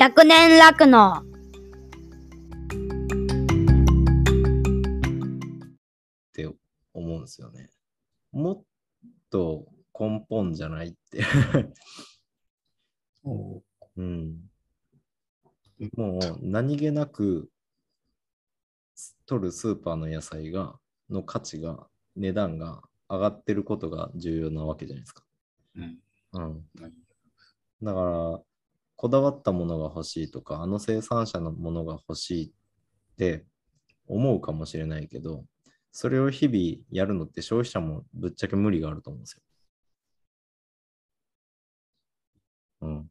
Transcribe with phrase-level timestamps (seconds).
[0.00, 1.22] 百年楽のっ
[6.32, 6.48] て
[6.94, 7.68] 思うんですよね。
[8.32, 8.62] もっ
[9.28, 11.22] と根本じゃないって。
[13.24, 14.40] うん。
[15.94, 17.50] もう何気なく
[19.26, 20.78] 取るスーパーの野菜が、
[21.10, 25.24] の価値が、値段が上がってることが重要なわけじゃないですか。
[25.76, 25.98] うん。
[26.32, 26.64] うん。
[26.76, 26.90] 何
[27.82, 28.40] だから、
[29.00, 32.50] こだわったものが欲しいとか、あの生産者のものが欲しいっ
[33.16, 33.46] て
[34.06, 35.46] 思うかもしれないけど、
[35.90, 39.42] それを日々やるのって消費者もぶっちゃけ無理があると思うんですよ。
[42.82, 43.10] うん。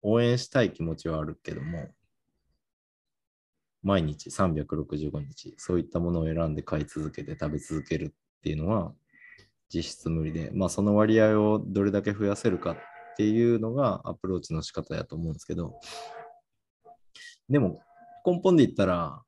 [0.00, 1.88] 応援したい気持ちはあるけども、
[3.82, 8.94] 毎日365日、そういったものを選んで買い続けて食べ続けるっていうのは
[9.68, 12.78] 実質無理で、まあその割合をどれだけ増やせるか
[13.18, 15.80] っていうのがアプローチの仕方やと思うんですけど、
[17.48, 17.82] でも
[18.24, 19.24] 根本で言ったら、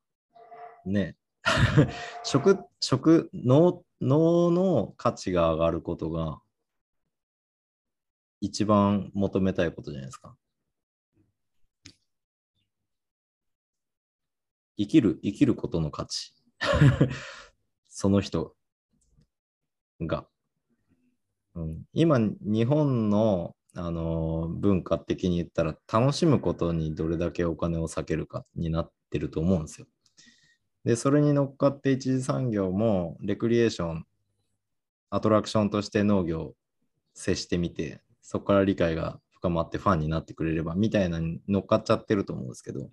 [0.84, 1.16] ね、
[2.22, 6.40] 食、食、脳、脳の価値が上がることが
[8.40, 10.36] 一番求めたいことじゃないですか。
[14.78, 16.32] 生きる、生きることの価値。
[17.88, 18.54] その人
[20.00, 20.28] が。
[21.56, 29.86] うん、今、日本の、あの文化的に言ったら、楽しむことにどれだけお金を避けるかになってると思うんですよ。
[30.84, 34.06] で、それに乗っかって一次産業も、レクリエーション、
[35.10, 36.54] アトラクションとして農業を
[37.14, 42.90] 接してみて、そこから理解が深まってファンになってくれればみたいなのに乗っかっちゃってると思うんですけど、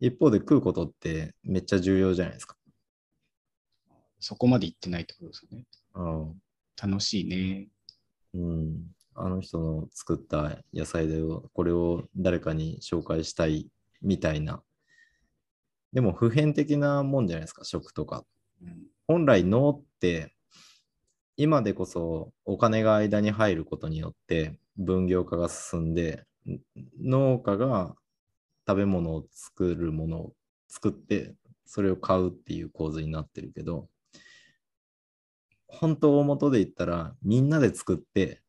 [0.00, 2.56] 一方で食うことってめっちゃ重要じゃないですか。
[4.18, 5.66] そこまで行ってないってことですよね。
[5.94, 6.42] うん。
[6.80, 7.68] 楽しいね。
[8.34, 8.94] うん。
[9.14, 11.20] あの人の作った野菜で、
[11.52, 13.68] これを誰かに紹介したい
[14.02, 14.62] みたいな。
[15.92, 18.24] でも普遍的なもんじゃないですか、食とか。
[18.62, 18.86] うん。
[19.06, 20.32] 本来脳って
[21.36, 26.60] 今でこそお金が間に入ることによって分業化が進んでん
[27.02, 27.96] 農家が
[28.68, 30.32] 食べ物を作るものを
[30.68, 31.34] 作って
[31.66, 33.88] それを買うっていう構図になってるけど
[35.72, 38.42] 本当大元で言ったらみんなで作って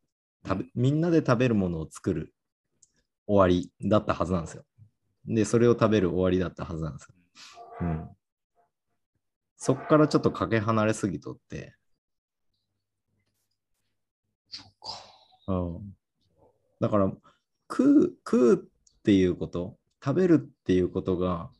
[0.46, 2.34] 食べみんなで食べるものを作る
[3.28, 4.64] 終わりだったはずなんですよ。
[5.26, 7.16] でそれを食べる終わりだったはずなんですよ。
[7.82, 8.09] うん
[9.64, 11.76] そっからちょっとかけ離れすぎとって、
[14.50, 14.72] そっ
[15.46, 15.53] か。
[15.53, 15.96] うん、
[16.80, 17.12] だから
[17.70, 21.52] 食う、食うっていうこと、食べるっていうことが、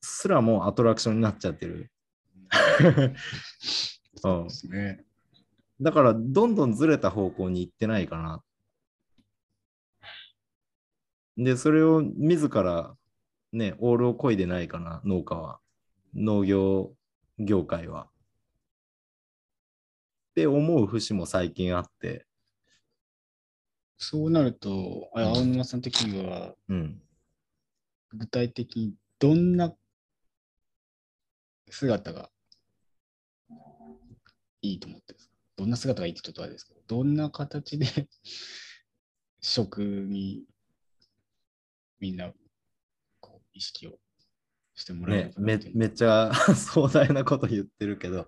[0.00, 1.90] すらもうアトラクションになっちゃってる。
[4.16, 5.04] そうですね。
[5.80, 8.42] だから、どんどんずれた方向に行ってないかな。
[11.36, 12.96] で、それを自ら、
[13.52, 15.60] ね、オールを漕いでないかな、農家は。
[16.14, 16.94] 農業
[17.38, 18.08] 業界は。
[20.30, 22.26] って思う節も最近あって、
[23.98, 27.02] そうなると、あうん青沼さん的には、うん。
[28.12, 29.74] 具体的にどんな
[31.70, 32.30] 姿が
[34.70, 35.34] いいと思ってるんですか？
[35.56, 37.86] どんな姿がいいって言うとあれですけど、どんな形で
[39.40, 40.44] 食に
[42.00, 42.32] みんな
[43.20, 43.98] こう意識を
[44.74, 45.76] してもらえるかなっていう。
[45.76, 48.26] めっちゃ 壮大なこと言ってるけど、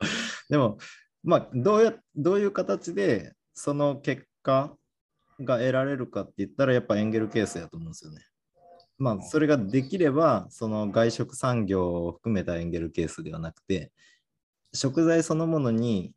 [0.48, 0.78] でも、
[1.22, 4.74] まあ、どうや、どういう形でその結果
[5.40, 8.24] が得られるかって言ったら、やっぱエンゲルケースやと思うんですよね。
[8.96, 13.92] まあ、それができれば、その外食産業を含めたエンゲルケースではなくて、
[14.72, 16.14] 食材そのものに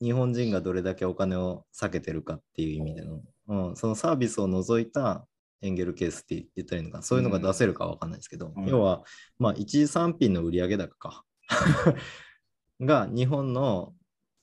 [0.00, 5.26] 日本人がどれだけお金を避けてるかっていう意味での、うん、そのサービスを除いた
[5.62, 9.04] エンゲルケースって言ったらいいのかな、そういうのが出せるかわかんないですけど、うん要は、
[9.38, 11.24] まあ、一次産品の売上高か
[12.80, 13.94] が日本の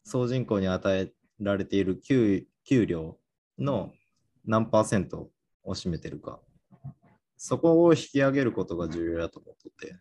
[0.03, 3.19] 総人口に与えられている給給料
[3.59, 3.93] の
[4.45, 5.31] 何パーセント
[5.63, 6.41] を占めてるか。
[7.37, 9.97] そこを引き上げることが重要だと思ってて。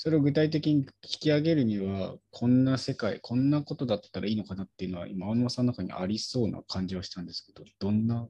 [0.00, 8.28] それを具体的に引き上げるには、こんな世界、こんなことだったらいいのかなっていうのは、今、青沼さんの中にありそうな感じはしたんですけど、どんな、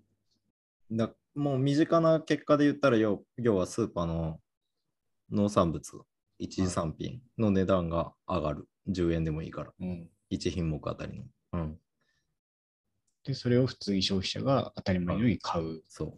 [0.90, 4.40] だもう身近な結果で言ったら要、要はスーパーの
[5.30, 6.00] 農産物、
[6.38, 8.66] 一次産品の値段が上がる。
[8.88, 9.74] 10円でもいいから。
[9.78, 11.24] うん、1品目あたりの。
[11.52, 11.78] うん。
[13.24, 15.82] で、それを普通に消費者が当たり前のように買う。
[15.86, 16.14] そう。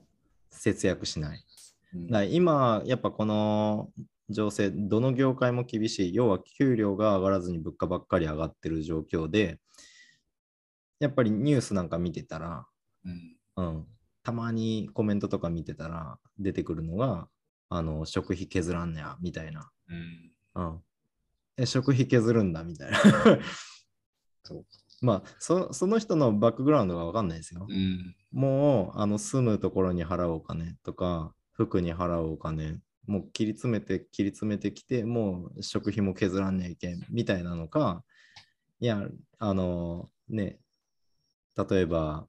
[0.50, 1.38] 節約しない。
[1.38, 3.90] うん今、やっぱこの
[4.30, 6.14] 情勢、どの業界も厳しい。
[6.14, 9.58] 要は給料が上がらずに物価ばっかり上がってる状況で、
[11.00, 12.66] やっぱりニュースなんか見てたら、
[13.04, 13.36] うん。
[13.56, 13.86] うん、
[14.22, 17.28] たまにコメントとか見てたら出てくるのが、
[17.68, 19.70] あの、食費削らんねや、みたいな。
[19.88, 20.62] うん。
[20.62, 20.80] うん。
[21.56, 22.98] え、食費削るんだ、みたいな。
[24.44, 24.66] そう。
[25.02, 27.66] まあそ、その人のバックグラウンドがわかんないですよ。
[27.68, 28.16] うん。
[28.32, 38.04] もう、あの、住むところに払うお金とか、服に払うお金、もう切り詰めて、切り詰めてきて、もう食費も削らんねえけん、みたいなのか、
[38.80, 39.06] いや、
[39.38, 40.58] あの、ね、
[41.56, 42.26] 例えば、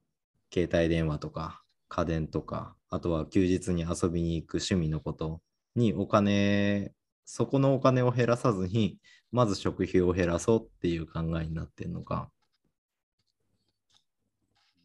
[0.53, 5.41] 携帯電話とか、家電とか、あとは休日に遊びに行く趣味のこと
[5.75, 6.93] にお金、
[7.25, 8.97] そこのお金を減らさずに、
[9.31, 12.29] まず食費を減らそうっていう考えになってんのか、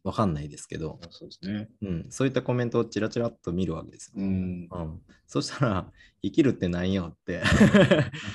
[0.07, 1.69] わかんないですけど、そうですね。
[1.81, 4.13] うん、そういったコメントをちらちらっと見るわけですよ。
[4.15, 4.69] うん。
[4.71, 5.91] うん、そしたら、
[6.23, 7.41] 生きるって何よって。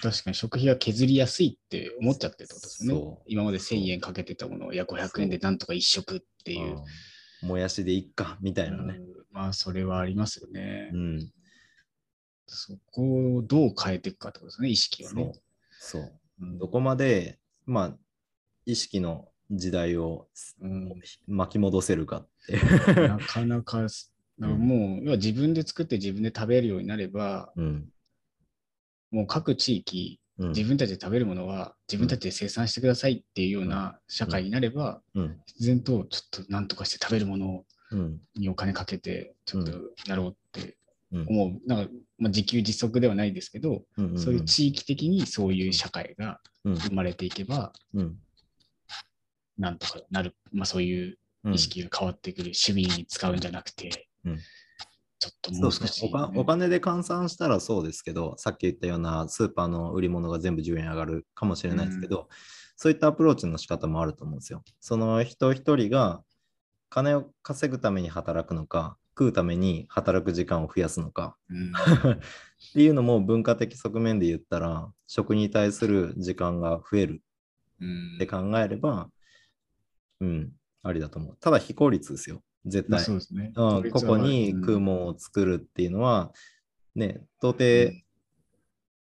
[0.03, 3.25] 確かに食費が削りやすいって思っちゃってるってことですよねそう。
[3.27, 6.77] 今まで1000円かけてたものを、いや、500円でなんとか一食っていう。
[6.77, 6.85] うん
[7.43, 8.99] もやしでいっか、みたいなね。
[8.99, 10.91] うんまあ、それはありますよね。
[10.93, 11.33] うん、
[12.47, 15.33] そこをどう変えていくかってことですね、意識をそうね。。
[15.71, 16.13] そう。
[16.41, 17.97] うんどこまで、まあ、
[18.65, 20.29] 意識の時代を
[20.61, 20.95] うん
[21.29, 22.59] 巻き戻せるかって。
[23.09, 27.89] なかなかす、だからもう、自分で作って自分で食べるようになれば、うん。
[29.11, 35.37] もう各地域、うん自分たちで食べるものは自分たちで生産してくださいっていうような社会になれば、うん。
[35.47, 38.19] 自然とちょっと何とかして食べるものうん。
[38.35, 39.73] にお金かけて、ちょっと
[40.07, 40.77] やろうって
[41.13, 41.27] うん。
[41.29, 41.69] 思う。
[41.69, 44.19] なんか、まあ、自給自足ではないですけど、うん。
[44.19, 46.77] そういう地域的にそういう社会がうん。
[46.77, 48.17] 生まれていけば、うん。
[49.59, 54.39] なんとかなる、まあ、そういううん意識が変わってくる、趣味に使うんじゃなくて、うん。
[55.19, 55.63] ちょっとそうですね。
[55.63, 62.29] もう少し、おかお金で換算したらそうですけど、さっき言ったようなスーパーの売り物が全部10円上がるかもしれないですけど、
[62.77, 64.63] そういったアプローチの仕方もあると思うんですよ。
[64.81, 66.23] その人一人が
[66.91, 71.73] 金を稼ぐために働くのか、食うために働く時間を増やすのかうん。
[72.13, 77.23] っていうのも文化的側面で言ったら、食に対する時間が増える
[77.81, 79.11] うんって考えれば、
[80.23, 80.53] うん、
[80.83, 81.37] ありだと思う。
[81.41, 83.07] ただ非効率ですよ、絶まあ対。
[83.07, 83.53] そうですね。
[83.57, 86.33] うん、ここに食うももんを作るっていうのは、
[86.95, 88.03] ね、到底うん。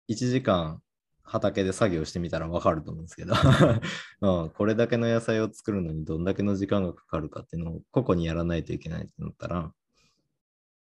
[0.09, 0.83] 1時間
[1.23, 3.35] 畑で作業してみたらわかると思うんですけど、
[4.23, 9.73] うん、これだけの野菜を作るのにどんだけの時間がかかるかっていうのを個々にやらないといけないってなったら、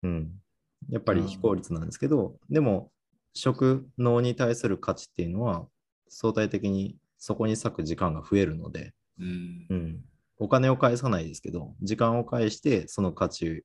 [0.03, 0.41] うん、
[0.89, 2.91] やっぱり非効率なんですけど、でも
[3.33, 5.67] 食農に対する価値っていうのは
[6.09, 9.65] 相対的にそこに割く時間が増えるので、うん。
[9.69, 10.05] うん、
[10.37, 13.63] お金を返さないですけど、時間を返して、その価値、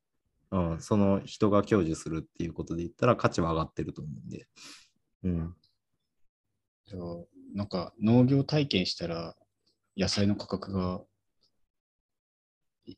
[0.50, 4.46] うん、その人が享受するっていうことで言ったら価値は上がってると思うんで。
[5.24, 5.54] うん。
[6.86, 7.00] じゃあ
[7.54, 9.34] なんか農業体験したら
[9.96, 11.00] 野菜の価格が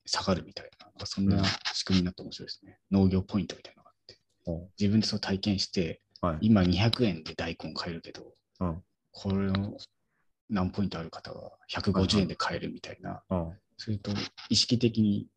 [0.07, 2.79] 下がるみたいな、なんかそんな仕組みになって面白いですね。
[2.91, 4.19] 農業ポイントみたいなのがあって。
[4.79, 6.39] 自分でそう体験して、はい。
[6.43, 8.83] 今200円で大根買えるけど、うん
[9.13, 9.77] これの
[10.51, 14.11] 何ポイントある方は150円で買えるみたいな、うん、それと
[14.49, 15.29] 意識的に、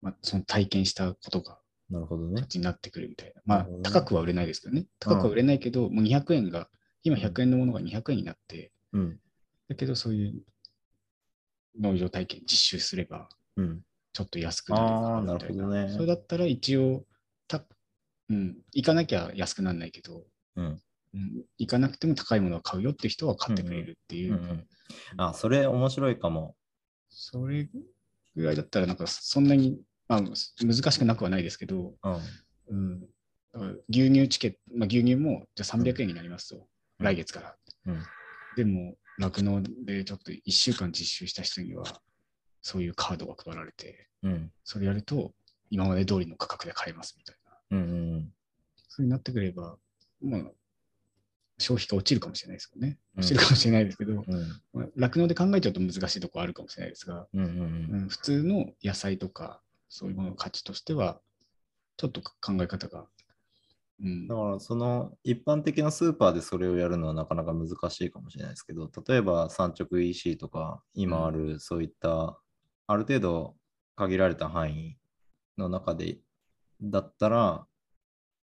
[0.00, 1.58] まあ、その体験したことが
[1.90, 2.46] なるほどね。
[2.54, 3.42] になってくるみたいな。
[3.44, 4.86] まあ高くは売れないですけどね。
[5.00, 6.68] 高くは売れないけど、もう200円が、
[7.02, 9.18] 今100円のものが200円になって、うん。
[9.68, 10.42] だけどそういう
[11.80, 13.82] 農業体験実習すれば、うん。
[14.12, 17.04] ちょっと安くなるかあーみたいなるほどねそれだったら一応、
[17.48, 17.64] た
[18.28, 20.24] うん、行かなきゃ安くならないけど、
[20.56, 20.80] うん。
[21.14, 24.66] うん、行かなくても高いものを買うよって人は買ってくれるっていう、うんうん、
[25.16, 26.54] あ、それ面白いかも。
[27.08, 27.68] それ
[28.36, 30.36] ぐらいだったら、なんかそんなに、まあ、難
[30.92, 31.94] しくなくはないですけど、
[32.68, 33.08] うん。
[33.52, 36.62] うん、牛乳チケット、まあ、牛乳もじゃあ300円になりますと、うん
[37.00, 37.56] 来月から。
[37.86, 38.02] うん
[38.56, 41.84] でも、酪農でちょっと1週間実習した人には、
[42.62, 44.50] そういうカードが配られて、うん。
[44.64, 45.32] それやると、
[45.70, 47.36] 今まで通りの価格で買えますみたい
[47.70, 47.78] な。
[47.78, 47.90] うん。
[47.90, 48.32] うん。
[48.88, 49.76] そうになってくれば、
[50.20, 50.40] まあ、
[51.60, 52.98] 消費が落ちるかもしれないですけどね。
[53.16, 54.24] うん落ちるかもしれないですけど、
[54.96, 57.28] 酪農で考えちゃうと難しいところあるかもしれないですが。
[57.34, 61.20] うん普通の野菜とか、そういうものの価値としては、
[61.96, 63.06] ちょっと考え方が、
[64.02, 72.40] うんだからその一般的なスーパーでそれをやるのはなかなか難しいかもしれないですけど、例えば産直 EC とか今あるそういった
[72.86, 73.56] ある程度
[73.96, 74.96] 限られた範囲
[75.58, 76.18] の中で
[76.80, 77.66] だったら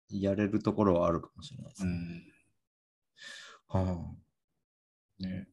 [0.09, 1.91] やれるところはあるかもしれないですね。
[1.91, 2.30] うん
[3.71, 4.13] は
[5.21, 5.47] あ、ね。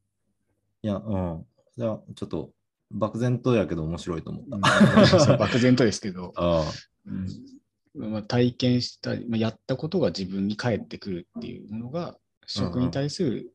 [0.83, 1.47] いや、うん。
[1.77, 2.51] じゃあちょっと
[2.91, 5.37] 漠然とやけど面白いと思った。
[5.37, 6.65] 漠然とですけど、 あ
[7.07, 8.11] うん。
[8.11, 13.53] まあ、体験したり、まあ、やったことが自分に返ってくるっていうものが、食に対する、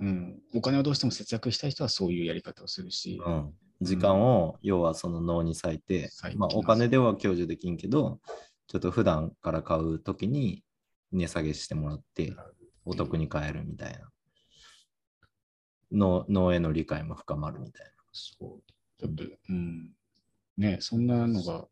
[0.00, 8.20] うん、お金をどうしても節約したい人はそういうやり方をするし、うん、時間を要はその脳に割いて、まあ、お金では享受できんけど、
[8.66, 10.64] ちょっと普段から買うときに
[11.12, 12.34] 値下げしてもらって、
[12.84, 14.08] お得に買えるみたいな。
[15.92, 19.90] 脳脳への理解も深まるみたいそう、ちょっと、うん、
[20.56, 21.66] ね、そんなのが、ま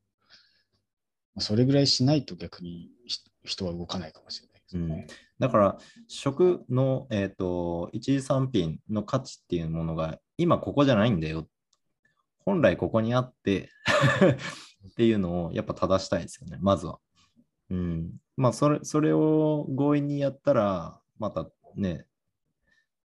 [1.36, 5.06] あそれぐらいしないと逆にひ人は動かないかもしれないですね。
[5.38, 5.46] な。
[5.48, 11.46] だから、食の、えっと一次産品の価値っていうものが今ここじゃないんだよ。
[12.38, 13.68] 本来ここにあって
[14.90, 16.98] っていうのをやっぱ正したいですよね、まずは。
[17.68, 18.12] うん。
[18.36, 21.46] まあ、それ、それを強引にやったら、また
[21.76, 22.06] ね、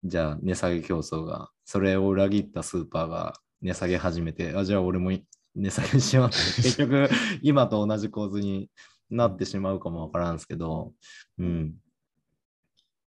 [0.05, 5.13] じゃあ値下げ競争が、それを裏切ったスーパーが値下げ始めて、あ、じゃあ俺も
[5.55, 7.09] 値下げしようって、 結局
[7.43, 8.69] 今と同じ構図に
[9.09, 10.93] なってしまうかもわからんすけど、
[11.39, 11.77] うん。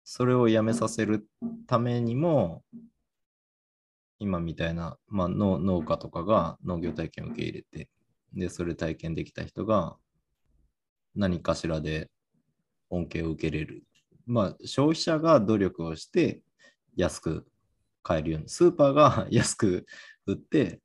[0.02, 1.28] それをやめさせる
[1.68, 2.64] ためにも、
[4.18, 7.88] 今みたいな、まあ、農農家とかが農業体験を受け入れて、
[8.32, 9.96] で、それ体験できた人が
[11.14, 12.10] 何かしらで
[12.90, 13.84] 恩恵を受けれる。
[14.30, 16.40] まあ、消費者が努力をして
[16.94, 17.44] 安く
[18.04, 19.86] 買えるように、スーパーが安く
[20.24, 20.80] 売って、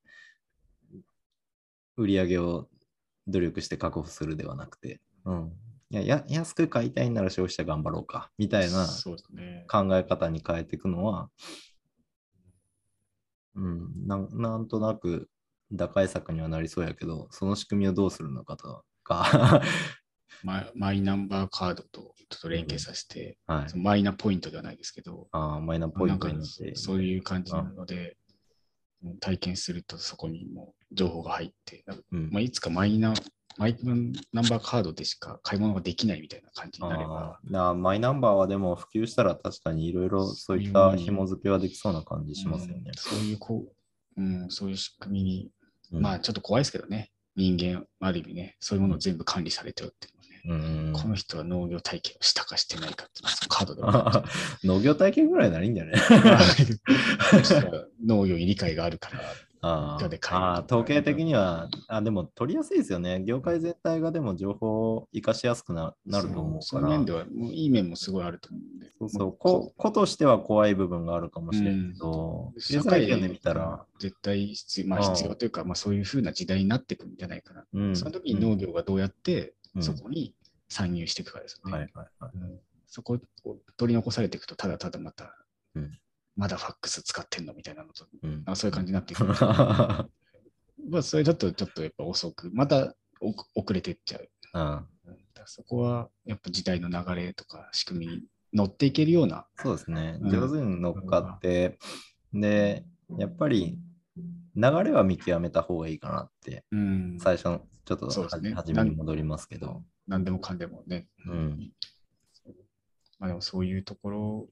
[1.96, 2.68] 売り上げを
[3.28, 5.54] 努力して確保するではなくて、うん。
[5.92, 8.88] いやや安く買いたいなら消費者頑張ろうか、みたいな。
[9.70, 11.30] 考え方に変えていくのは、
[13.54, 15.30] うん、なんなんとなく
[15.72, 19.62] 打開策にはなりそうやけど、その仕組みをどうするのかとか、
[20.44, 23.78] マイマイナンバーカードとちょっと連携させて、はい。
[23.78, 28.18] マイナポイントではないですけど、あーマイナポイントになって、そういう感じなので、
[29.20, 32.30] 体験するとそこにも情報が入って、うん。
[32.32, 33.14] まあ、いつかマイナ
[33.58, 42.84] マイナンバーカードでしか買い物ができないみたいな感じになればなマイナンバーはでも普及したら確かにいろいろそういった紐付けはできそうな感じしますよね。
[42.88, 42.94] うん。
[42.96, 43.66] そういうこ
[44.18, 45.52] う、うん、そういう仕組みに、
[45.92, 50.08] うんまあちょっと怖いですけどね、人間、ある意味ね、そういうものを全部管理されてるって
[50.94, 53.82] この人は農業体験をしたかしてないかってカードで
[54.68, 55.94] 農業体験ぐらいならいいんだよね。
[56.24, 56.40] まあ
[57.32, 59.22] この人は農業に理解があるから、
[59.68, 63.24] ああー、統計的には、あでも取りやすいですよね。
[63.26, 67.06] 業界全体がでも情報を活かしやすくななると思うからその面。
[67.06, 68.92] では、もういい面もすごいあると思うんで。
[69.00, 77.66] そうそう、もこ子としては怖い部分があるかもしれないけど、経済圏で見たら、絶対必要、まあうん必要というか、まあそういうふうな時代になってくるんじゃないかな。
[77.74, 80.34] うんその時に農業がどうやってうんそこに
[80.70, 81.90] 参入していくかですよね。
[82.88, 85.36] そこを取り残されていくと、ただただまた、
[85.76, 86.00] うん。
[86.36, 88.44] まだファックス使ってんのみたいなのと、うん。
[88.46, 89.26] あそういう感じになっていく。
[90.90, 94.30] まあそれちょっと、ちょっとやっぱ遅く、またお遅れていっちゃう。
[94.54, 94.70] うんうん。
[94.74, 94.82] だ
[95.34, 100.18] からそこはやっぱ時代の流れとか仕組みに乗っていけるような、そうですね。
[100.22, 100.30] うん。
[100.30, 101.78] 上手に乗っかって、
[102.34, 102.86] で、
[103.18, 103.78] やっぱり
[104.56, 109.84] 流れは見極めた方がいいかなって、うん、最初のちょっとそうですねはじめに戻りますけど。
[110.08, 111.08] 何でもかんでもね。
[111.28, 111.72] うん
[113.20, 114.48] まあでもそういうところ、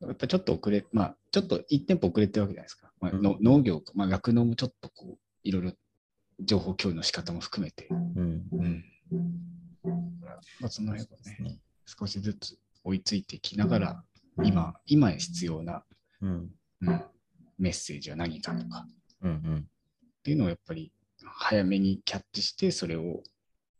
[0.00, 2.90] やっぱちょっと遅れ、まあちょっと1店舗遅れてるわけじゃないですか。
[3.00, 5.72] まあのうん農業、まあ酪農もちょっとこう、いろいろ
[6.40, 8.42] 情報共有の仕方も含めて、うん。
[8.52, 8.84] うん。
[10.60, 14.04] まあその辺をね、ね少しずつ追いついていきながら、
[14.44, 15.82] 今、今必要な、
[16.20, 16.50] うん。
[16.82, 17.02] うん、
[17.58, 18.86] メッセージは何かとか、
[19.26, 19.58] うんうん。
[19.58, 20.92] っていうのをやっぱり
[21.24, 23.22] 早めにキャッチして、それを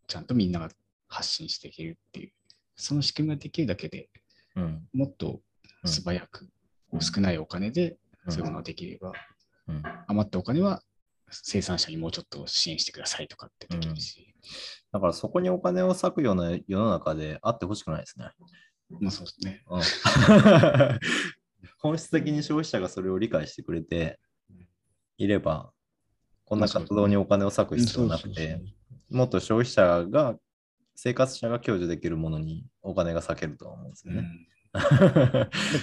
[0.07, 0.69] ちゃんとみんなが
[1.09, 2.33] 発信していけるっていう、
[2.77, 4.09] その仕組みができるだけで
[4.57, 4.89] うん。
[4.93, 5.41] もっと
[5.85, 6.49] 素早く、
[7.01, 7.97] 少ないお金で
[8.29, 9.17] そういうものができれば、うん
[10.07, 10.81] 余ったお金は
[11.29, 14.33] 生産者にもうちょっと支援してくださいとかってできるし、
[14.93, 18.31] だからそこにお金を割くような世の中であってほしくないですね。
[18.89, 19.63] まあそうですね。
[19.69, 19.83] うん
[21.79, 24.19] 本質的に消費者がそれを理解してくれて
[25.19, 25.73] いれば、
[26.45, 28.61] こんな活動にお金を割く必要はなくて、
[29.11, 30.37] もっと消費者が、
[30.95, 34.29] 生活者が享受できるものにお金が割けるとは思うんですよね。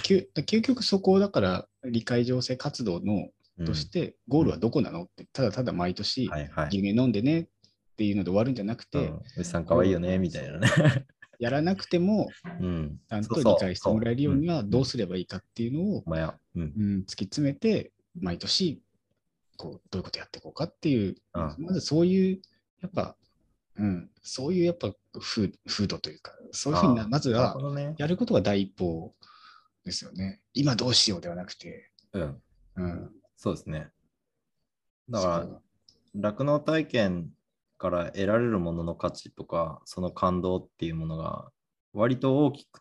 [0.02, 3.66] 究だ究極そこをだから理解情勢活動のうん。
[3.66, 6.66] としてゴールはどこなのってただただ毎年はいはい。
[6.70, 7.46] 牛乳飲んでねっ
[7.96, 10.68] ていうので終わるんじゃなくて、うん、おじさんかわいいよね、みたいなね。
[11.38, 12.28] やらなくても
[12.60, 12.98] うん。
[13.08, 14.70] ちゃんと理解してもらえるようにはん。
[14.70, 18.82] どうすればいいかっていうのを、突き詰めて毎年
[19.56, 22.42] こうどういうことやっていこうかっていう、うんまずそういう
[22.82, 23.16] やっぱ、
[23.76, 27.56] うん、そういうやっぱ風風土というかそういうふうになまずは。
[27.98, 29.14] やることが第一歩
[29.84, 30.40] ですよね。
[30.52, 32.42] 今どうしようではなくて、うん。
[32.76, 33.90] うん、そうですね。
[35.08, 35.60] だから
[36.14, 37.30] 酪農体験
[37.76, 41.50] から得られるものの価値とか、その感動っていうものが
[41.92, 42.80] 割と大きく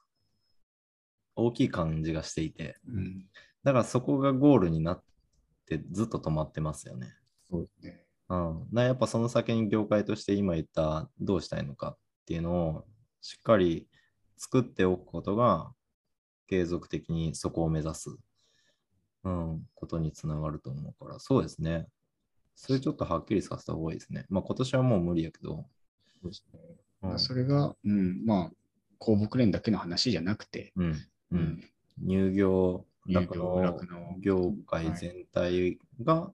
[1.36, 3.25] 大きい感じがしていて、うん。
[3.63, 5.03] だからそこがゴールになっ
[5.77, 7.13] てずっと止まってますよね。
[7.50, 8.03] そうですね。
[8.30, 12.86] うん、なやっぱその先に業界として今言ったどうしたいのかっていうのを
[13.22, 13.88] しっかり
[14.38, 15.72] 作っておくことが
[16.48, 18.10] 継続的にそこを目指す、
[19.24, 21.88] うん、ことにつながると思うからそうですね。
[22.56, 24.25] それちょっとはっきりさせた方がいいですね。
[24.30, 25.65] まあ今年はもう無理やけど。
[26.22, 26.60] そうですね。
[27.03, 28.51] うんそれが、うん、まあ、
[28.98, 30.96] 公木連だけの話じゃなくて、うん
[31.32, 31.63] うん、
[32.00, 36.31] 乳業乳酪業農酪農業界全体が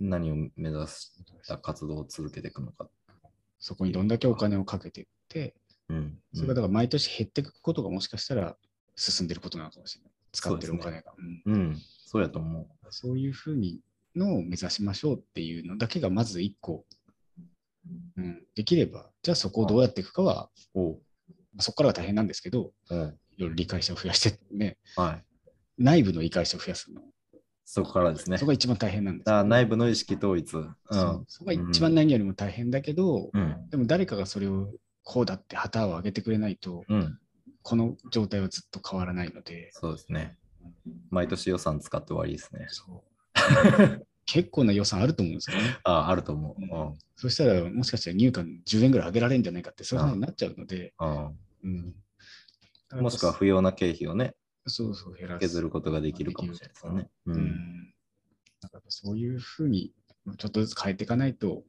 [0.00, 1.12] 何を目指し
[1.46, 2.88] た活動を続けていくのか。
[3.58, 5.54] そこにどんだけお金をかけていって、
[5.88, 6.18] うん。
[6.34, 8.56] それがだから毎年減っていくことがもしかしたら
[8.96, 10.12] 進んでることなのかもしれない。
[10.32, 11.14] 使ってるお金が。
[11.46, 11.54] うん。
[11.54, 12.66] うん、そうやと思う。
[12.90, 13.80] そういうふうに
[14.16, 16.84] のを目指しましょうっていうのだけがまず一個、
[18.16, 20.50] うん、できれば、じゃあそこをどうやっていくかは、
[21.60, 25.24] そこからが大変なんですけど、うんいろいろ理解者を増やしてね、はい。
[25.78, 27.00] 内部の理解者を増やすの、
[27.64, 28.38] そこからですね。
[28.38, 30.54] そこが一番大変なんですだからよ内部の意識統一。
[30.54, 30.74] うん。
[30.90, 33.68] そうそこが一番何よりも大変だけど、うん。
[33.70, 34.72] でも誰かがそれを
[35.02, 37.18] こうだって旗を上げてくれないと、うん。
[37.62, 40.36] この状態はずっと変わらないので、そうですね。
[41.10, 42.66] 毎年予算使って終わりですね。
[42.68, 45.76] そう 結構な予算あると思うんですよね。
[45.84, 46.62] ああると思う。
[46.62, 46.94] うん。
[47.16, 51.94] そしたら、もしかしたら入管10円ぐらい上げられるんじゃないかって、そういう話になっちゃうので、うんうん、
[53.00, 54.34] もしくは不要な経費をね、
[54.66, 55.40] そうそう減らす。
[55.40, 57.08] 削ることができるかもしれないですよね。
[57.26, 57.32] う。
[57.32, 57.94] うんん。
[58.60, 59.92] だからそういうふうに、
[60.38, 61.64] ちょっとずつ変えていかないと、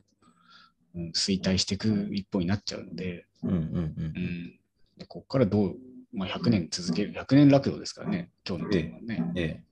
[0.95, 4.59] うん、衰退していく一歩になっちゃうので、うんうんうん。
[4.97, 5.75] でここからどう、
[6.13, 9.25] まあ、100年続ける、100年落語ですからね、今日のテーマはね。
[9.29, 9.39] うん。
[9.39, 9.63] え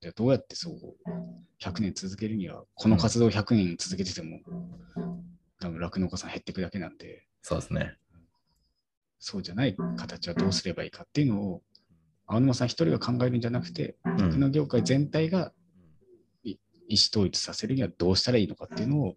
[0.00, 0.74] じゃあどうやってそう
[1.60, 4.40] 100年続けるには、この活動を100年続けてても、
[5.60, 7.96] 多分酪農家さん減っていくだけなんで、そうですね。
[9.24, 11.62] そうじゃない形はどうすればいいかっていうのを、
[12.26, 15.52] 青沼さん一人が考えるんじゃなくて、うん酪農業界全体が
[16.42, 19.16] い意思統一させるにはどうしたらいいのかっていうのを、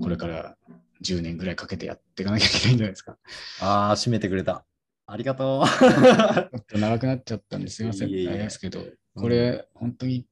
[0.00, 0.56] これから
[1.02, 3.18] 10年ぐらいかけてやっていかなきゃいけないんじゃないですか。
[3.60, 4.64] ああ、締めてくれた。
[5.06, 5.66] ありがとう。
[5.68, 8.10] ちょっと長くなっちゃったんですいません。
[8.10, 8.84] いあれですけど、
[9.16, 10.24] これ、本当に、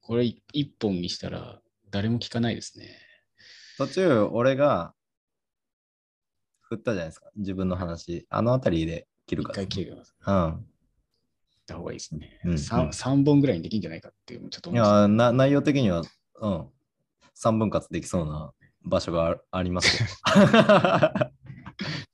[0.00, 2.98] これ一本にしたら誰も聞かないですね。
[3.78, 4.94] 途中、俺が
[6.76, 7.30] 振ったじゃないですか。
[7.36, 8.26] 自分の話。
[8.30, 9.56] あのあたりで切る一から。
[9.56, 10.14] 回切れます。
[10.26, 10.66] うん。
[11.62, 12.40] った方がいいですね。
[12.44, 16.02] うんうん 3, 3本ぐらいにできるんじゃないかっていうのちょっといやな、内容的には、
[16.40, 16.68] うん。
[17.34, 18.52] 3分割できそうな
[18.84, 19.96] 場所がああります。
[19.96, 20.04] す。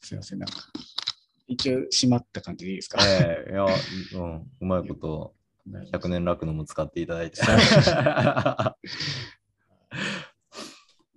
[0.01, 0.55] すいません、なんか。
[1.47, 4.51] 一応閉まった感じでいいですか、ええいや、うん。
[4.61, 5.35] うまいこと、
[5.93, 7.41] 100年楽のも使っていただいて。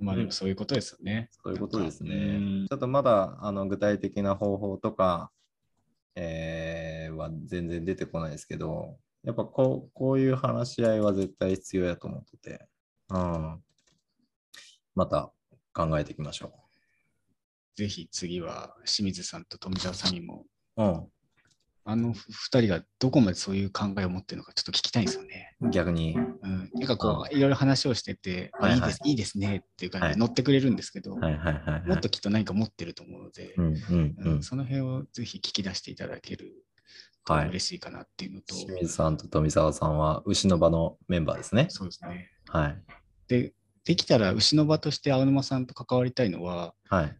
[0.02, 1.30] まあでもそういうことですよね。
[1.32, 2.68] そういうことですうねん。
[2.68, 5.32] ちょっとまだあの具体的な方法とか、
[6.16, 12.68] えーは全然出てこないですけど、やっぱこうこういう話し合いは絶対必要やと思ってて、
[13.10, 13.62] うん、
[14.96, 15.32] また
[15.74, 16.52] 考えていきましょ
[17.76, 20.46] ぜひ次は清水さんと富澤さんにも、
[20.78, 20.82] う。
[21.84, 25.56] あの二人がどこまでそういう考えを持ってるのかちょっと聞きたいんですよね。
[25.62, 26.15] うん、逆に。
[26.15, 26.70] うん。
[26.76, 31.88] なんかこう、いろいろ話をしてて、あはいはいいいです、いいですねっていう感じはいで乗ってくれるんですけど、はいはいはい、はい。
[31.88, 34.44] もっときっと何か持ってると思うので、うんうんううんん。
[34.44, 36.54] その辺をぜひ聞き出していただける
[37.26, 41.67] とはい嬉しいかなっていうのと、清水さんと富澤さんは牛の場のメンバーですね。
[41.70, 42.30] そうですね。
[42.48, 42.84] はい。
[43.28, 43.54] で、
[43.86, 47.17] できたら牛の場として青沼さんと関わりたいのは、はい。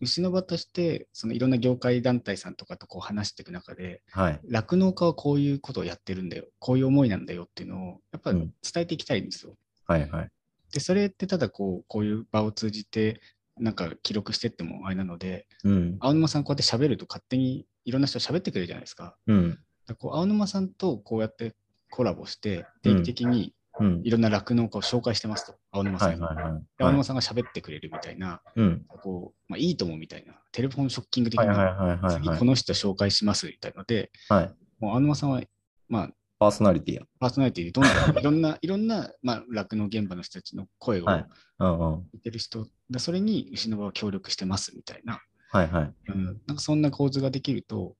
[0.00, 4.40] 牛の場としてそのいろんな業界団体さんとかとこう話していく中で、はい。
[4.48, 9.54] 酪農家はこういうことをやってるんだよ、こういう思いなんだよっていうのをやっぱうん伝えていきたいんですよ。
[9.86, 10.28] はいはい。
[10.72, 13.20] で、それってただこうこういう場を通じて
[13.58, 15.96] なんか記録してってもあれなので、うん。
[16.00, 19.16] 青沼さんこうやって喋ると勝手にいろんな人喋ってくれるじゃないですか。
[19.26, 19.58] うん。
[19.86, 21.54] だこう青沼さんとこうやって
[21.90, 24.00] コラボして定期的にうん。
[24.04, 26.20] いろんな酪農家を紹介してますと、青沼さんに。
[26.20, 26.62] はいはいはい。
[26.78, 28.84] で青沼さんが喋ってくれるみたいな、うん。
[28.88, 32.44] こうまあ、いいともみたいな、テレフォンショッキング的はいはいな、はいはいはい次こ。
[32.44, 34.54] の人紹介しますみたいので、はい。
[34.78, 35.40] もう青沼さんは、
[35.88, 37.02] まあ、パーソナリティや。
[37.18, 41.26] パーソナリティでどんどん いろんな、いろんな、まあ、酪農現場の人たちの声をはい
[41.58, 42.08] うんうん。
[42.12, 45.94] 言ってる人、でそれに牛の場は協力してますみたいな、はいはい。
[46.08, 47.96] うん、なんかそんな構図ができると、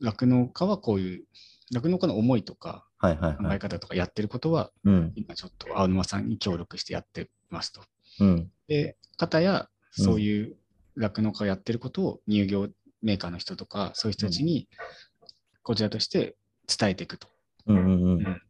[0.00, 1.24] 酪農家はこういう、
[1.72, 3.36] 酪農家の思いとかはいはいはい。
[3.36, 5.12] 考え方とかやってることは、うん。
[5.14, 7.82] 今ちょっと青沼さんに協力してやってますと。
[8.20, 8.50] うん。
[8.66, 10.56] で、方やそういう
[10.96, 12.68] 酪農家がやってることを乳業
[13.02, 14.68] メーカーの人とか、そういう人たちに
[15.62, 17.28] こちらとして伝えていくと。
[17.66, 18.42] うんうんうん。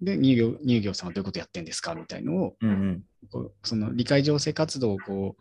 [0.00, 3.04] で、乳業乳業さんはどういうことやってんですかみたいのを、うんうん。
[3.30, 5.36] こうその理解情勢活動をこ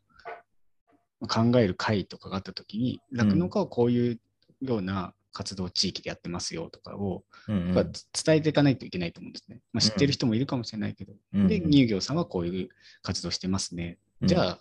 [1.21, 4.19] う考える会とかがあったときに、酪農家はこういう
[4.61, 9.59] ような活動を地域でやってますよとかを、うん伝えていかないといけないと思うんですね。
[9.73, 12.69] まあ、知ってる人もいるかもしれないけど、うんで、乳業さんはこういう
[13.01, 13.97] 活動してますね。
[14.21, 14.59] じゃあ、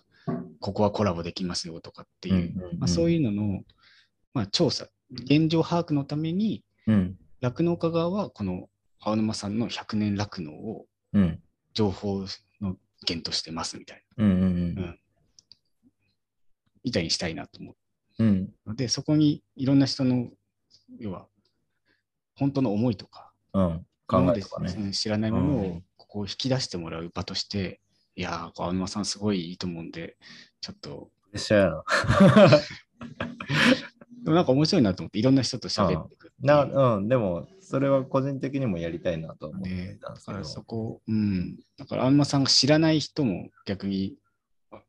[0.59, 3.61] ここはコラボできますよとかっていう、まあ、そういうのの、
[4.33, 7.17] まあ、調査、現状把握のために、うん。
[7.41, 11.39] 酪農家側はこの青沼さんの100年酪農をうん。
[11.73, 12.25] 情報
[12.61, 14.41] の源としてますみたいうんうん。
[14.41, 14.45] う
[14.81, 14.99] ん。
[16.83, 18.23] みたいにしたいなと思う。
[18.23, 18.49] うん。
[18.65, 20.29] ので、そこにいろんな人の、
[20.99, 21.27] 要は、
[22.35, 23.85] 本当の思いとか、うん。
[24.07, 24.91] 考えとかね。
[24.91, 25.83] 知らないものをうん。
[25.97, 27.79] ここを引き出してもらう場として、
[28.15, 30.17] いやー、青沼さんすごいいいと思うんで、
[30.61, 31.83] ちょっと、プレッシャーやな。
[34.23, 40.37] でもなんか面白いなと思って、いろんな人と喋っていくなうん、でも、それは個人的にもやりたいなと思ってでたんですけど。
[40.37, 41.57] だからそこ、うん。
[41.77, 44.15] だから、あんまさんが知らない人も逆に、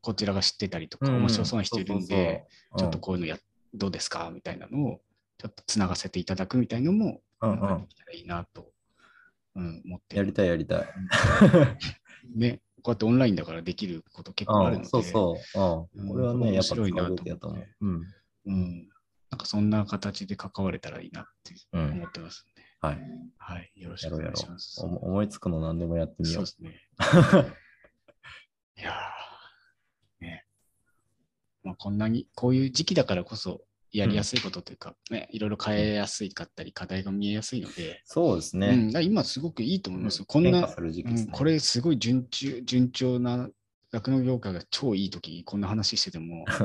[0.02, 2.44] こちらが知ってたりとか、面白そうな人いるんで、
[2.76, 3.38] ちょっとこういうのや、
[3.72, 4.30] どうですか？
[4.32, 5.00] みたいなのを、
[5.38, 8.72] ちょっとつながせていただくみたいのも、うんできたらいいなと、
[9.56, 10.88] うん、思ってるやりたいやりたい。
[12.34, 15.60] ね、こうやってオンラインだからできること結構あるので、うん、そうそう。
[15.96, 17.68] うん、うんこれはね、やっぱ使う面白いなと思う。
[17.80, 18.02] うん。
[18.46, 18.88] うん。
[19.30, 22.98] なんかそんな形で関われたらいいなってうん思ってますんで、はい。
[23.38, 24.80] はい、よろしくお願いします。
[24.80, 26.70] 思いつくの何でもやってみようそうで。
[26.70, 26.88] すね。
[28.78, 30.46] いやー、ね。
[31.62, 33.64] まあ、こんなに、こういう時期だからこそ、
[33.94, 38.90] やりやすいことというか、ね、いろいろ変えやすいかったり、課題が見えやすいので、そうですね。
[38.92, 40.24] うん、今すごくいいと思いますよ。
[40.26, 40.74] こんなね。
[40.76, 43.48] うん、これすごい順調順調な
[43.92, 46.44] 酪農業界が超いい時にこんな話してても、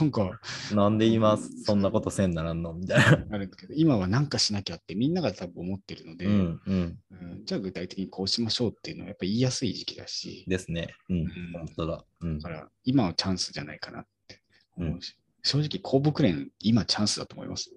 [0.00, 0.40] なんか
[0.72, 2.72] なんで今そんなことせんならんの？
[2.72, 3.26] みたいな。
[3.30, 6.98] あるけど、今は何かしなきゃってみんなが多分思ってるので、うんうん。
[7.10, 10.94] うんじゃあ具体的にこうしましょうっていうのはやっぱ言いやすい時期だし、ですね。
[11.10, 11.18] うん。
[11.24, 12.04] ん本当だ。
[12.20, 12.48] うんだ。
[12.48, 14.40] から今はチャンスじゃないかなって
[14.76, 17.72] 思うし、正直公木連今チャンスだと思います。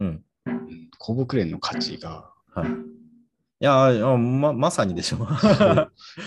[0.00, 0.24] うん。
[0.46, 2.68] うん、公木連の価値がはい。
[3.60, 5.26] いやー、ままさにでしょ。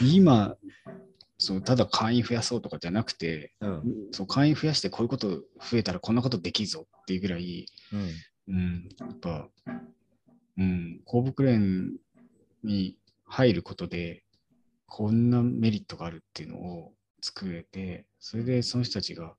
[0.01, 0.55] 今
[1.37, 3.83] そうただ会員増やそうとかじゃなくて、うん。
[4.11, 8.53] そう会員増やしてこういうこと増えたらこんなことできるぞっていうぐらい、うん。
[8.53, 9.47] うん、やっぱ、
[10.57, 11.93] うん、公木連
[12.63, 12.95] に
[13.25, 14.23] 入ることで、
[14.85, 19.33] こんなメリットがあるっていうのを作れて、それでその人たちが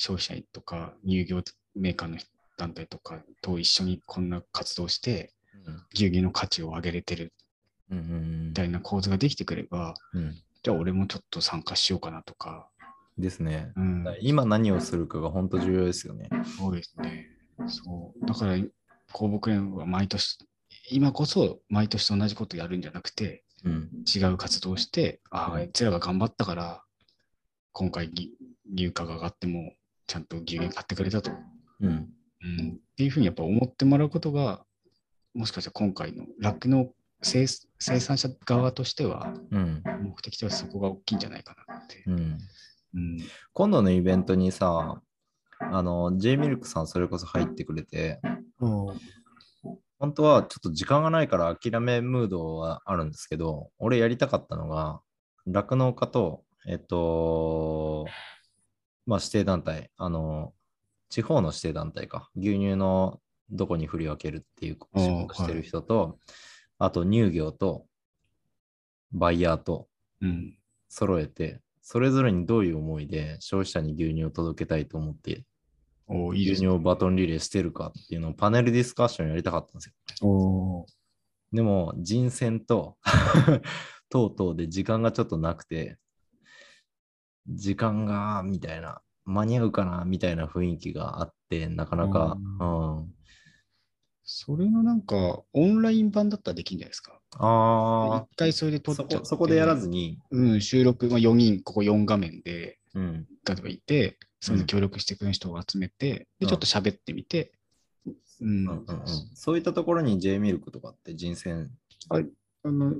[0.00, 1.42] 消費者とか乳業
[1.74, 2.16] メーカーの
[2.56, 5.34] 団体とかと一緒にこんな活動して、
[5.92, 7.34] 牛乳の価値を上げれてる
[7.90, 10.22] みたいな構図ができてくれば、うん。
[10.22, 10.34] うん。
[10.62, 12.70] じゃあ俺もちょっと参加しようかなとか、
[13.18, 13.72] ですね。
[13.76, 16.30] うん、今何をするかが本当重要ですよね。
[16.56, 17.26] そうですね。
[17.66, 18.26] そう。
[18.26, 18.56] だから、
[19.12, 20.38] 公木連は毎年、
[20.90, 23.90] 今こそ毎年と同じことやるんじゃなくて、うん。
[24.06, 26.82] 違う活動をして、ああ、いつらが頑張ったから、
[27.72, 28.32] 今回ぎ
[28.74, 29.74] 牛価が上がっても、
[30.10, 31.30] ちゃんと牛乳買ってくれたと。
[31.80, 31.88] うん。
[31.88, 34.64] うん、っていうふうにやっぱ思ってもらうことが、
[35.34, 36.92] もしかしたら今回の酪農
[37.22, 39.84] 生生産者側としては、うん。
[40.02, 42.02] 目的とはそこが大きいんじゃないかなって。
[42.08, 42.38] うん。
[42.94, 43.18] うん。
[43.52, 45.00] 今度のイベントにさ、
[45.60, 48.20] あの、J ミルクさんそれこそ入ってくれて、
[48.58, 55.02] 本当はちょっと時間がないから諦めムードはあるんですけど、俺やりたかったのが、
[55.46, 58.06] 酪農家と、えっと、
[59.10, 60.54] まあ指定団体、あの、
[61.08, 63.20] 地方の指定団体か、牛乳の
[63.50, 66.20] どこに振り分けるっていう仕事してる人と、
[66.78, 67.86] あと乳業と
[69.10, 69.88] バイヤーと
[70.20, 70.56] うん。
[70.88, 75.44] 揃えて、それぞれにどういう思いで消費者に牛乳を届けたいと思って、
[76.06, 76.52] おーいいね。
[76.52, 79.86] 牛乳をバトンリレーしてるかっていうのをパネルディスカッションやりたかったんです
[80.22, 80.86] よ。
[81.52, 82.96] でも人選と
[84.08, 85.98] 等々で時間がちょっとなくて、
[87.48, 92.64] 時間がみたいな、間に合うかなみたいな雰囲気があって、なかなか、う
[93.02, 93.14] ん。
[94.24, 97.20] それのなんか、オンライン版だったらできるんじゃないですか？
[97.38, 99.22] あ一回それで撮あ、そっちゃって。
[99.22, 103.26] こそこでやらずに、うん、収録、まあ、4人、ここ4画面で、うん。
[103.46, 106.46] 例えばいて、それで協力してくれる人を集めて、うん。
[106.46, 107.52] で、ちょっと喋ってみて、
[108.40, 111.70] うん、うんうんうん、そういったところに J ミルクとかって人選、
[112.08, 112.20] あ
[112.64, 112.94] の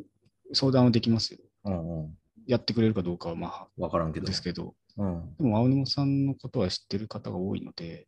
[0.52, 1.38] 相談はできますよ。
[1.64, 4.26] うんうん、やってくれるかどうかはまあわからんけど。
[4.26, 8.06] ですけど、うんでも青沼さんのことは知ってる方が多いので、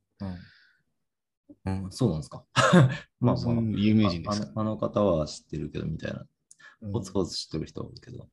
[1.65, 2.45] うん、うん、そうなんですか。
[3.21, 6.21] まあそまあの有名人であすからのあの方は知ってるけどみたいな。
[6.21, 8.29] うんポツポツ知ってる人は多いけど。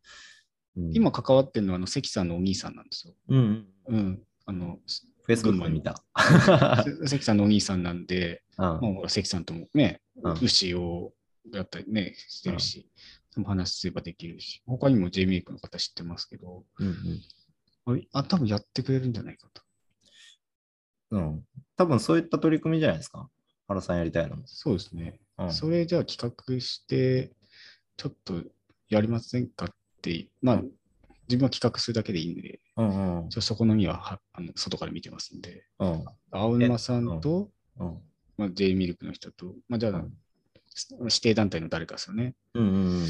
[0.75, 3.13] うん、今関わってるのはあの関さんのお兄さんなんですよ。
[3.27, 4.23] うんうん、うん。
[4.45, 4.79] あの、
[5.27, 6.03] Facebook で見た。
[7.05, 11.13] 関さんのお兄さんなんで、うんもう関さんともね、うん牛を
[11.53, 12.89] やったりね、してるし、
[13.35, 19.61] でも話すればできるし、他にも J メイクの方知ってますけど、うんあ、多分やってくれるんじゃないかと。
[21.11, 21.43] うんうん。
[21.75, 23.27] 多分そういった取り組みじゃないですか？
[23.67, 24.43] 原さんやりたいのも。
[24.45, 25.19] そうですね。
[25.37, 27.31] うんそれじゃあ企画して、
[27.97, 28.43] ちょっと
[28.89, 29.69] やりませんかっ
[30.01, 30.61] て、まあ、
[31.27, 33.29] 自分は企画するだけでいいんで、うんうん。
[33.29, 36.05] そこのみははあの外から見てますんで、うん。
[36.31, 37.97] 青沼さんと、うん。
[38.37, 40.13] まあ、J ミルクの人と、まあ、じゃあ、うん
[40.99, 42.35] 指定団体の誰かですよね。
[42.53, 43.05] うんうん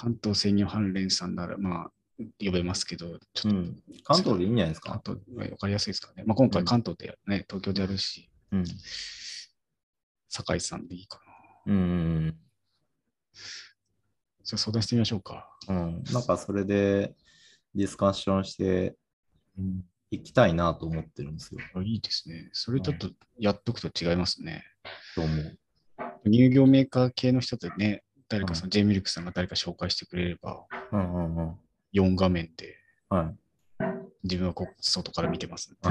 [0.00, 1.90] 関東鮮乳関連さんなら、まあ、
[2.38, 3.56] 呼べますけど、ちょっと、うん。
[3.56, 3.82] うん。
[4.04, 5.00] 関東でいいんじゃないですか？
[5.04, 6.22] 関東、わかりやすいですかね。
[6.24, 8.64] まあ、今回関東でね、東京でやるし、うん。
[10.28, 11.18] 酒井さんでいいか
[11.66, 11.72] な。
[11.72, 11.84] うんう
[12.28, 12.38] ん
[14.44, 15.50] じゃあ相談してみましょうか。
[15.68, 15.76] うん。
[15.76, 16.04] うん。
[16.12, 17.14] なんかそれで
[17.74, 18.96] ディスカッションして
[19.58, 21.60] うん、いきたいなと思ってるんですよ。
[21.74, 22.48] あいいですね。
[22.52, 24.64] それちょっとやっとくと違いますね。
[25.16, 25.58] と思う。
[26.24, 31.54] 乳業メーカー系の人でね、誰かその J ミルクさんが誰か紹介してくれれば、うんうんうん。
[31.94, 32.76] 4画面で
[33.08, 33.36] はい。
[34.24, 35.78] 自分はこう外から見てますんで。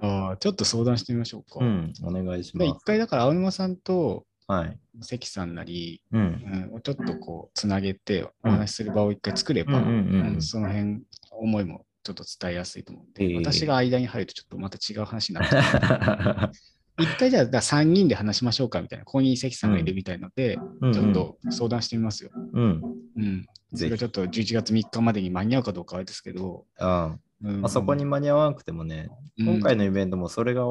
[0.00, 1.64] ああ、ちょっと相談してみましょうか。
[1.64, 1.92] うん。
[2.02, 2.84] お願いしまで、す一。
[2.84, 4.78] 回だから青沼さんとはい。
[5.02, 6.70] 関さんなり、うん。
[6.72, 16.52] うん、ちょっとこう、つなげてお話しする場を一回作れば、うんその辺、思いもちょっと伝えやすいと思うんで、ええ私が間に入るとちょっとまた違う話になっちゃう。
[16.98, 22.30] 一回じゃあ、3人で話しましょうかみたいな、ここに関さんがいるみたいので、うんちょっと相談してみますよ。
[22.34, 22.82] うん。
[23.16, 23.46] うん。
[23.74, 29.08] それがちょっと11月3日までに間に合うかどうかはあれですけど、あうんあそこに間に合わなくてもね、
[29.38, 30.64] 今回のイベントもそれが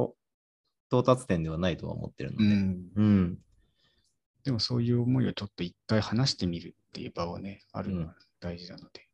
[0.89, 2.43] 到達点ではないとは思ってるので。
[2.43, 3.37] うん、うん。
[4.43, 9.06] でもそういう思いをちょっと一回話してみるっていう場はね、あるのうんが大事なので。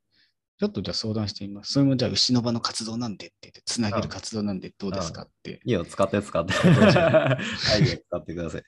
[0.63, 1.73] ちょっとじゃあ相談してみます。
[1.73, 5.60] それもじゃあ牛の場の活動なんでって言って、つなげる活動なんでどうですかって。
[5.65, 6.54] いいよ、使って使って。
[6.56, 7.38] ア
[7.80, 8.63] イデア使ってください。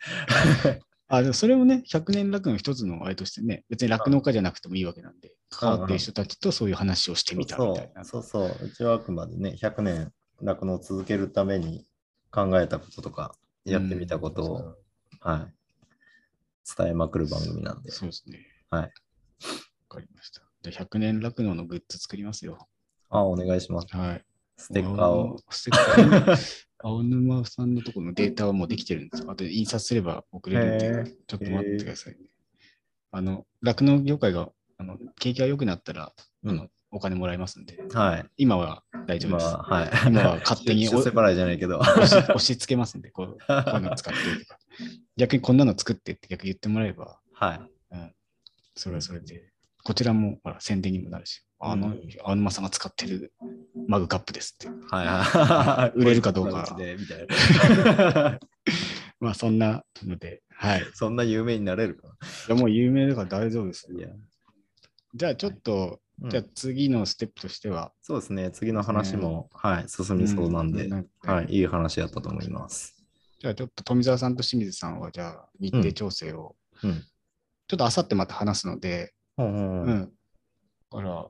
[1.08, 8.04] あ、でもそれもね、100年楽の一つのあれとしてね、別に酪農家じゃなくてもいいわけなんで、関わっている人たちとそういう話をしてみたみたいな。
[8.04, 8.68] そうそうそう。
[8.68, 11.86] うちはあくまでね、100年酪農を続けるために
[12.30, 15.54] 考えたこととか、やってみたことを、うんはい、
[16.78, 17.92] 伝えまくる番組なんで。
[17.92, 18.40] そうですね。
[18.70, 18.82] はい。
[18.82, 18.90] わ
[19.88, 20.42] かりました。
[20.42, 22.68] じゃあ100年酪農のグッズ作りますよ。
[23.10, 23.88] あ、お願いします。
[23.96, 24.26] はい。
[24.58, 25.38] ステッカーを。
[25.50, 29.32] ステッカー 青沼さんのところのデータはもうできてるんですよ。
[29.32, 32.20] あと印刷すれば送れるんへでー、ちょっと待ってくださいね。
[33.12, 38.26] あの、酪農業界が、あの景気が良くなったら、うんお金もらえますんで、はい。
[38.38, 39.48] 今は大丈夫です。
[39.50, 39.90] 今は、はい。
[40.08, 41.00] 今は勝手に払
[41.34, 41.80] いじゃないけど。
[41.80, 44.58] 押し押し付けますんで、こうこういうの使ってとか。
[45.18, 47.62] 逆にこんなの作ってって逆に言ってもらえば、 はい。
[48.76, 49.52] それはそれで、
[49.86, 53.32] こちらもほら宣伝にもなるし、あの、うん青沼さんが使ってる
[53.88, 54.68] マグカップですって。
[54.68, 55.98] はいはい。
[56.02, 58.40] 売れるかどうかみたいな
[59.22, 60.82] まあそんなので、はい。
[60.82, 62.08] いそんな有名になれるか
[62.50, 64.10] やもう有名だから大丈夫ですよいや。
[65.14, 68.50] じゃあちょっと、うんじゃあ次のステップとしては、そうですね。
[68.50, 73.06] 次の話も、はい、進みそうなんで、うんはい、いい話だったと思います。
[73.42, 77.04] じゃあちょっと富澤さんと清水さんは、じゃあ日程調整を、うん。
[77.68, 80.12] ちょっとあさってまた話すので、うん。
[80.92, 81.28] だから、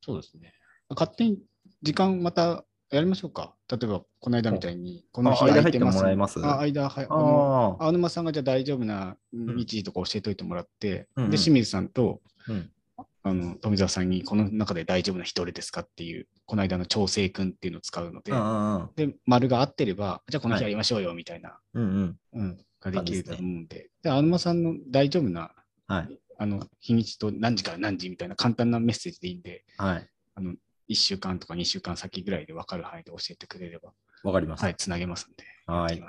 [0.00, 0.54] そうですね。
[0.90, 1.38] 勝手に
[1.82, 3.54] 時間またやりましょうか。
[3.70, 5.98] 例えば、この間みたいに、この日空いてます。
[5.98, 7.06] 入ってもらえますあ、間、はい。
[7.08, 7.76] あ。
[7.80, 12.70] 青沼さんがじゃあ大丈夫なん日時とか教えといてもらって、うんうんで、清水さんと、うん
[13.24, 22.18] あの富澤さんにこの中で大丈夫な一人ですかっていう、この間の調整君っていうのを使うので、うんで、丸が合ってれば、じゃあこの日やりましょうよみたいな、うんうん。
[22.32, 25.52] うん、ができると思うんで、で、青沼さんの大丈夫な、
[25.86, 26.18] はい。
[26.42, 30.08] あの、日にちと何時から何時みたいな簡単なメッセージでいいんで、はい。
[30.34, 30.54] あの、
[30.88, 33.92] 1週間とか2週間先ぐらいで分かる範囲で教えてくれれば、
[34.24, 34.66] わかりました。
[34.66, 36.02] はい、つなげますんで、はい。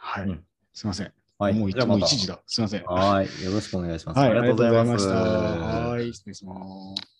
[0.00, 0.24] はい。
[0.24, 1.12] うんすいません。
[1.38, 1.54] はい。
[1.54, 2.42] もう一もうじゃあまた1時だ。
[2.46, 2.84] すいません。
[2.84, 3.44] はい。
[3.44, 4.18] よろしくお願いします。
[4.18, 4.30] はい。
[4.30, 6.54] ありがとうございましたはい、失礼しま
[6.96, 7.15] す。